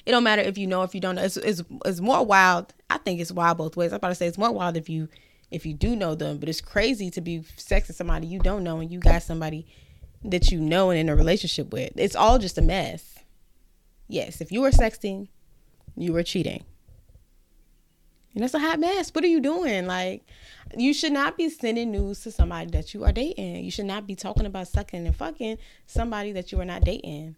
[0.04, 1.22] It don't matter if you know if you don't know.
[1.22, 2.72] It's, it's, it's more wild.
[2.90, 3.92] I think it's wild both ways.
[3.92, 5.08] I'm about to say it's more wild if you
[5.50, 8.80] if you do know them, but it's crazy to be sexing somebody you don't know
[8.80, 9.64] and you got somebody
[10.24, 11.92] that you know and in a relationship with.
[11.94, 13.20] It's all just a mess.
[14.08, 15.28] Yes, if you were sexting,
[15.96, 16.64] you were cheating.
[18.34, 19.10] And that's a hot mess.
[19.14, 19.86] What are you doing?
[19.86, 20.26] Like,
[20.76, 23.64] you should not be sending news to somebody that you are dating.
[23.64, 25.56] You should not be talking about sucking and fucking
[25.86, 27.36] somebody that you are not dating.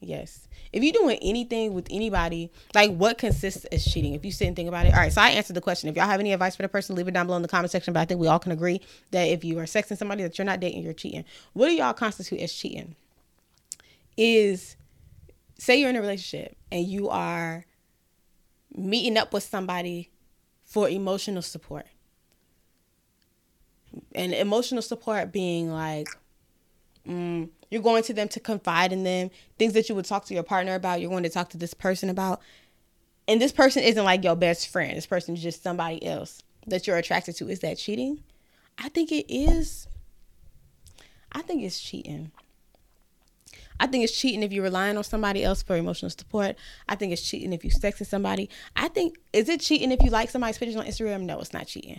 [0.00, 0.48] Yes.
[0.72, 4.14] If you're doing anything with anybody, like what consists as cheating?
[4.14, 4.94] If you sit and think about it.
[4.94, 5.90] All right, so I answered the question.
[5.90, 7.70] If y'all have any advice for the person, leave it down below in the comment
[7.70, 7.92] section.
[7.92, 10.46] But I think we all can agree that if you are sexting somebody that you're
[10.46, 11.26] not dating, you're cheating.
[11.52, 12.96] What do y'all constitute as cheating?
[14.16, 14.76] Is
[15.60, 17.64] say you're in a relationship and you are
[18.74, 20.10] meeting up with somebody
[20.64, 21.86] for emotional support.
[24.14, 26.08] And emotional support being like,
[27.06, 30.34] mm, you're going to them to confide in them, things that you would talk to
[30.34, 32.40] your partner about, you're going to talk to this person about.
[33.28, 34.96] And this person isn't like your best friend.
[34.96, 37.48] This person is just somebody else that you're attracted to.
[37.48, 38.22] Is that cheating?
[38.78, 39.88] I think it is.
[41.32, 42.32] I think it's cheating.
[43.80, 46.54] I think it's cheating if you're relying on somebody else for emotional support.
[46.86, 48.50] I think it's cheating if you sexting somebody.
[48.76, 51.22] I think is it cheating if you like somebody's pictures on Instagram?
[51.22, 51.98] No, it's not cheating.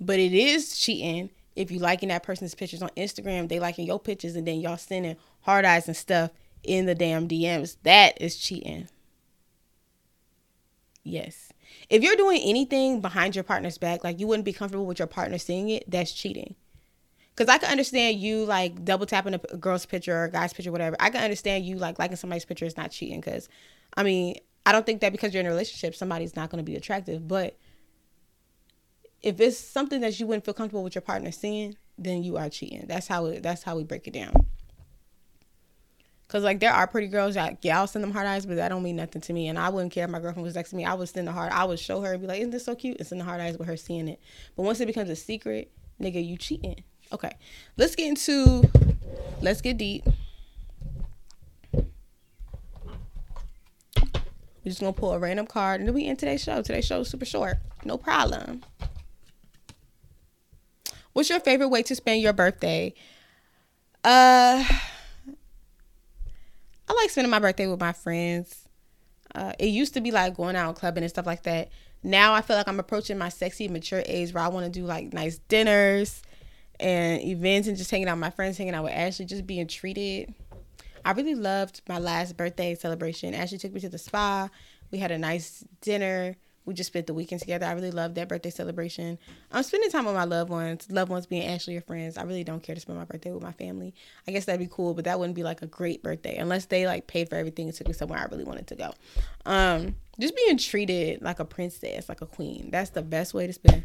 [0.00, 4.00] But it is cheating if you liking that person's pictures on Instagram, they liking your
[4.00, 6.30] pictures, and then y'all sending heart eyes and stuff
[6.62, 7.76] in the damn DMs.
[7.82, 8.88] That is cheating.
[11.02, 11.52] Yes.
[11.90, 15.08] If you're doing anything behind your partner's back, like you wouldn't be comfortable with your
[15.08, 16.54] partner seeing it, that's cheating.
[17.36, 20.72] Cause I can understand you like double tapping a girl's picture or a guy's picture,
[20.72, 20.96] whatever.
[20.98, 23.20] I can understand you like liking somebody's picture is not cheating.
[23.20, 23.50] Cause
[23.94, 26.68] I mean, I don't think that because you're in a relationship, somebody's not going to
[26.68, 27.28] be attractive.
[27.28, 27.58] But
[29.22, 32.48] if it's something that you wouldn't feel comfortable with your partner seeing, then you are
[32.48, 32.86] cheating.
[32.86, 33.42] That's how it.
[33.42, 34.32] That's how we break it down.
[36.28, 38.70] Cause like there are pretty girls that yeah I'll send them heart eyes, but that
[38.70, 39.46] don't mean nothing to me.
[39.48, 40.84] And I wouldn't care if my girlfriend was next to me.
[40.84, 41.52] I would send the hard.
[41.52, 43.40] I would show her and be like, "Isn't this so cute?" And send the heart
[43.40, 44.20] eyes with her seeing it.
[44.56, 45.70] But once it becomes a secret,
[46.00, 46.82] nigga, you cheating.
[47.12, 47.32] Okay,
[47.76, 48.68] let's get into.
[49.40, 50.04] Let's get deep.
[54.66, 56.60] We're just gonna pull a random card and then we end today's show.
[56.60, 57.58] Today's show is super short.
[57.84, 58.64] No problem.
[61.12, 62.92] What's your favorite way to spend your birthday?
[64.02, 64.64] Uh
[66.88, 68.68] I like spending my birthday with my friends.
[69.34, 71.68] Uh, it used to be like going out clubbing and stuff like that.
[72.02, 74.86] Now I feel like I'm approaching my sexy mature age where I want to do
[74.86, 76.22] like nice dinners
[76.80, 79.66] and events and just hanging out with my friends, hanging out with Ashley, just being
[79.66, 80.34] treated.
[81.04, 83.34] I really loved my last birthday celebration.
[83.34, 84.48] Ashley took me to the spa.
[84.90, 86.36] We had a nice dinner
[86.66, 87.64] we just spent the weekend together.
[87.64, 89.18] I really loved that birthday celebration.
[89.52, 92.18] I'm spending time with my loved ones, loved ones being Ashley or friends.
[92.18, 93.94] I really don't care to spend my birthday with my family.
[94.26, 96.86] I guess that'd be cool, but that wouldn't be like a great birthday unless they
[96.86, 98.92] like paid for everything and took me somewhere I really wanted to go.
[99.46, 102.70] Um, just being treated like a princess, like a queen.
[102.72, 103.84] That's the best way to spend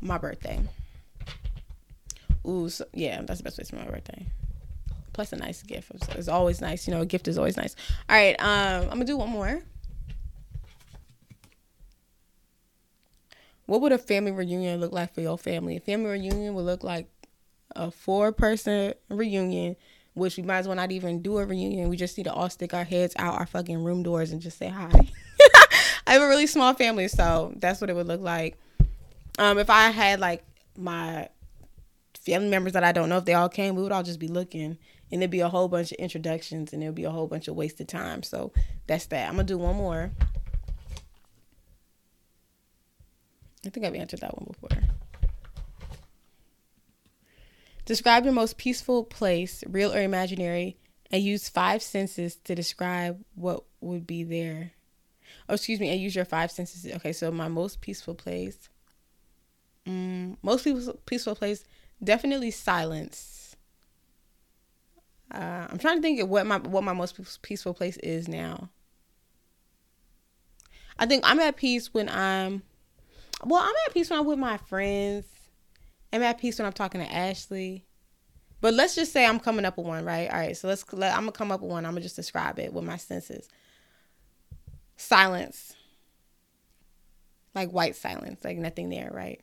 [0.00, 0.60] my birthday.
[2.46, 4.26] Ooh, so, yeah, that's the best way to my birthday.
[5.12, 5.90] Plus a nice gift.
[6.16, 6.86] It's always nice.
[6.86, 7.76] You know, a gift is always nice.
[8.08, 9.62] All right, um, I'm gonna do one more.
[13.70, 15.76] what would a family reunion look like for your family?
[15.76, 17.06] A family reunion would look like
[17.76, 19.76] a four person reunion,
[20.14, 21.88] which we might as well not even do a reunion.
[21.88, 24.58] We just need to all stick our heads out our fucking room doors and just
[24.58, 24.90] say hi.
[26.08, 28.58] I have a really small family, so that's what it would look like.
[29.38, 30.42] Um, if I had like
[30.76, 31.28] my
[32.20, 34.28] family members that I don't know if they all came, we would all just be
[34.28, 34.78] looking
[35.10, 37.56] and there'd be a whole bunch of introductions and there'd be a whole bunch of
[37.56, 38.22] wasted time.
[38.22, 38.52] So
[38.86, 39.28] that's that.
[39.28, 40.12] I'm gonna do one more.
[43.66, 44.82] I think I've answered that one before.
[47.84, 50.76] Describe your most peaceful place, real or imaginary,
[51.10, 54.72] and use five senses to describe what would be there.
[55.48, 56.90] Oh, excuse me, and use your five senses.
[56.96, 58.68] Okay, so my most peaceful place.
[59.86, 61.64] Mm, most peaceful, peaceful place,
[62.02, 63.56] definitely silence.
[65.32, 68.70] Uh, I'm trying to think of what my what my most peaceful place is now.
[70.98, 72.62] I think I'm at peace when I'm
[73.44, 75.26] well, I'm at peace when I'm with my friends.
[76.12, 77.84] I'm at peace when I'm talking to Ashley.
[78.60, 80.30] But let's just say I'm coming up with one, right?
[80.30, 81.86] All right, so let's let, I'm gonna come up with one.
[81.86, 83.48] I'm gonna just describe it with my senses.
[84.96, 85.74] Silence,
[87.54, 89.40] like white silence, like nothing there, right?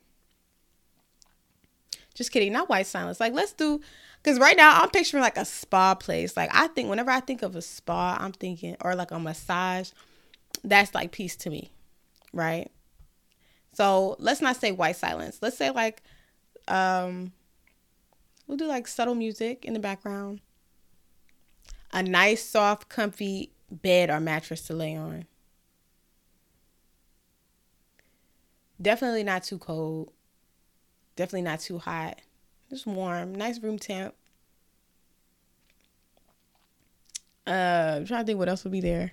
[2.18, 3.20] Just kidding, not white silence.
[3.20, 3.80] Like let's do,
[4.20, 6.36] because right now I'm picturing like a spa place.
[6.36, 9.90] Like I think whenever I think of a spa, I'm thinking or like a massage.
[10.64, 11.70] That's like peace to me,
[12.32, 12.72] right?
[13.72, 15.38] So let's not say white silence.
[15.40, 16.02] Let's say like
[16.66, 17.30] um
[18.48, 20.40] we'll do like subtle music in the background.
[21.92, 25.26] A nice, soft, comfy bed or mattress to lay on.
[28.82, 30.10] Definitely not too cold.
[31.18, 32.20] Definitely not too hot.
[32.70, 33.34] Just warm.
[33.34, 34.14] Nice room temp.
[37.44, 39.12] Uh, I'm trying to think what else would be there.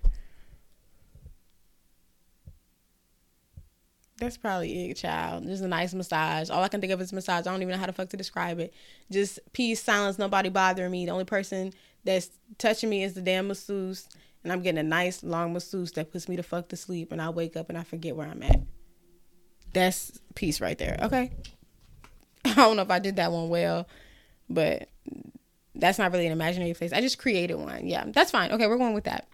[4.20, 5.46] That's probably it, child.
[5.48, 6.52] Just a nice massage.
[6.52, 7.48] All I can think of is massage.
[7.48, 8.72] I don't even know how the fuck to describe it.
[9.12, 11.08] Just peace, silence, nobody bothering me.
[11.08, 14.08] The only person that's touching me is the damn masseuse.
[14.44, 17.12] And I'm getting a nice long masseuse that puts me to fuck to sleep.
[17.12, 18.62] And I wake up and I forget where I'm at.
[19.74, 21.00] That's peace right there.
[21.02, 21.32] Okay.
[22.52, 23.88] I don't know if I did that one well,
[24.50, 24.90] but
[25.74, 26.94] that's not really an imaginary place.
[26.94, 27.88] I just created one.
[27.88, 28.52] Yeah, that's fine.
[28.52, 29.28] Okay, we're going with that.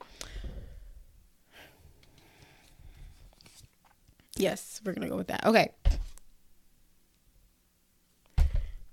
[4.38, 5.45] Yes, we're gonna go with that.
[5.45, 5.71] Okay.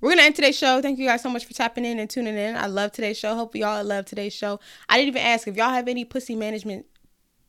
[0.01, 0.83] We're gonna end today's show.
[0.83, 2.57] Thank you guys so much for tapping in and tuning in.
[2.57, 3.35] I love today's show.
[3.35, 4.59] Hope y'all love today's show.
[4.89, 6.87] I didn't even ask if y'all have any pussy management,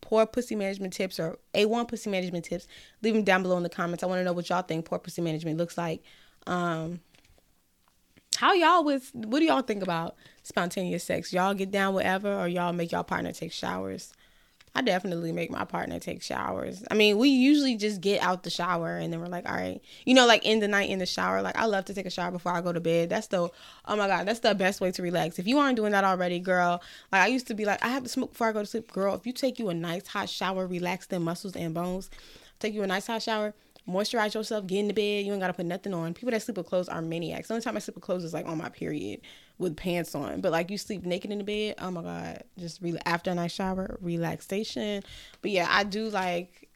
[0.02, 2.68] poor pussy management tips or A1 pussy management tips.
[3.02, 4.04] Leave them down below in the comments.
[4.04, 6.04] I want to know what y'all think poor pussy management looks like.
[6.48, 7.02] Um,
[8.38, 11.34] how y'all with what do y'all think about spontaneous sex?
[11.34, 14.14] Y'all get down whatever, or y'all make y'all partner take showers?
[14.76, 16.84] I definitely make my partner take showers.
[16.92, 19.82] I mean, we usually just get out the shower and then we're like, all right,
[20.06, 21.42] you know, like in the night in the shower.
[21.42, 23.10] Like I love to take a shower before I go to bed.
[23.10, 23.50] That's the
[23.86, 25.40] oh my god, that's the best way to relax.
[25.40, 28.04] If you aren't doing that already, girl, like I used to be like, I have
[28.04, 29.16] to smoke before I go to sleep, girl.
[29.16, 32.10] If you take you a nice hot shower, relax them muscles and bones.
[32.60, 33.54] Take you a nice hot shower,
[33.90, 35.26] moisturize yourself, get in the bed.
[35.26, 36.14] You ain't gotta put nothing on.
[36.14, 37.48] People that sleep with clothes are maniacs.
[37.48, 39.22] The only time I sleep with clothes is like on my period
[39.58, 40.42] with pants on.
[40.42, 43.36] But like you sleep naked in the bed, oh my god, just re- after a
[43.36, 45.04] night shower, relaxation.
[45.42, 46.70] But yeah, I do like.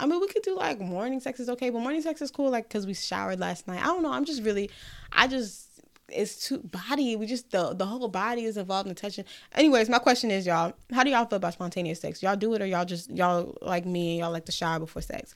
[0.00, 2.50] I mean, we could do like morning sex is okay, but morning sex is cool,
[2.50, 3.80] like because we showered last night.
[3.80, 4.12] I don't know.
[4.12, 4.70] I'm just really,
[5.12, 5.67] I just
[6.10, 7.16] it's too body.
[7.16, 9.24] We just the the whole body is involved in touching.
[9.54, 12.22] Anyways, my question is, y'all, how do y'all feel about spontaneous sex?
[12.22, 15.02] Y'all do it or y'all just y'all like me and y'all like to shower before
[15.02, 15.34] sex?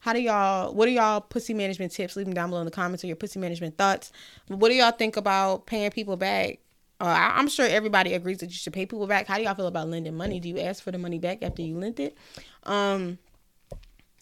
[0.00, 0.74] How do y'all?
[0.74, 2.16] What are y'all pussy management tips?
[2.16, 4.12] Leave them down below in the comments or your pussy management thoughts.
[4.48, 6.58] What do y'all think about paying people back?
[7.00, 9.26] Uh, I, I'm sure everybody agrees that you should pay people back.
[9.26, 10.40] How do y'all feel about lending money?
[10.40, 12.16] Do you ask for the money back after you lent it?
[12.64, 13.18] Um,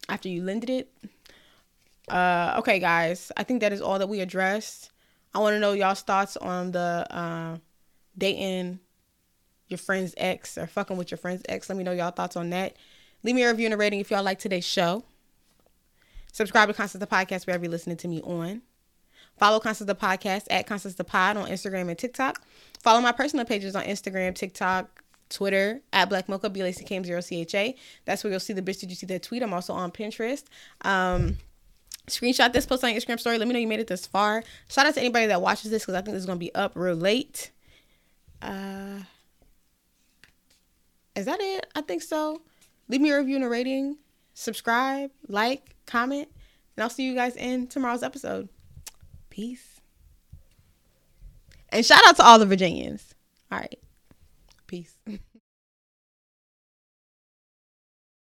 [0.09, 0.93] after you lended it.
[2.09, 3.31] Uh, okay, guys.
[3.37, 4.91] I think that is all that we addressed.
[5.35, 7.59] I want to know y'all's thoughts on the uh,
[8.17, 8.81] dating
[9.69, 11.69] your friend's ex or fucking with your friend's ex.
[11.69, 12.77] Let me know y'all thoughts on that.
[13.23, 15.05] Leave me a review and a rating if y'all like today's show.
[16.33, 18.63] Subscribe to Constance the Podcast wherever you're listening to me on.
[19.39, 22.43] Follow Constance the Podcast at Constance the Pod on Instagram and TikTok.
[22.83, 26.85] Follow my personal pages on Instagram, TikTok, Twitter at Black Mocha, B L A C
[26.85, 27.77] K M 0 C H A.
[28.05, 28.81] That's where you'll see the bitch.
[28.81, 29.43] Did you see that tweet?
[29.43, 30.45] I'm also on Pinterest.
[30.83, 31.39] Um,
[32.07, 33.39] Screenshot this post on Instagram story.
[33.39, 34.43] Let me know you made it this far.
[34.69, 36.73] Shout out to anybody that watches this because I think this is gonna be up
[36.75, 37.51] real late.
[38.43, 39.01] Uh,
[41.15, 41.67] is that it?
[41.75, 42.43] I think so.
[42.89, 43.99] Leave me a review and a rating.
[44.35, 46.29] Subscribe, like, comment,
[46.77, 48.49] and I'll see you guys in tomorrow's episode.
[49.29, 49.81] Peace.
[51.69, 53.15] And shout out to all the Virginians.
[53.53, 53.79] All right.
[54.67, 54.97] Peace.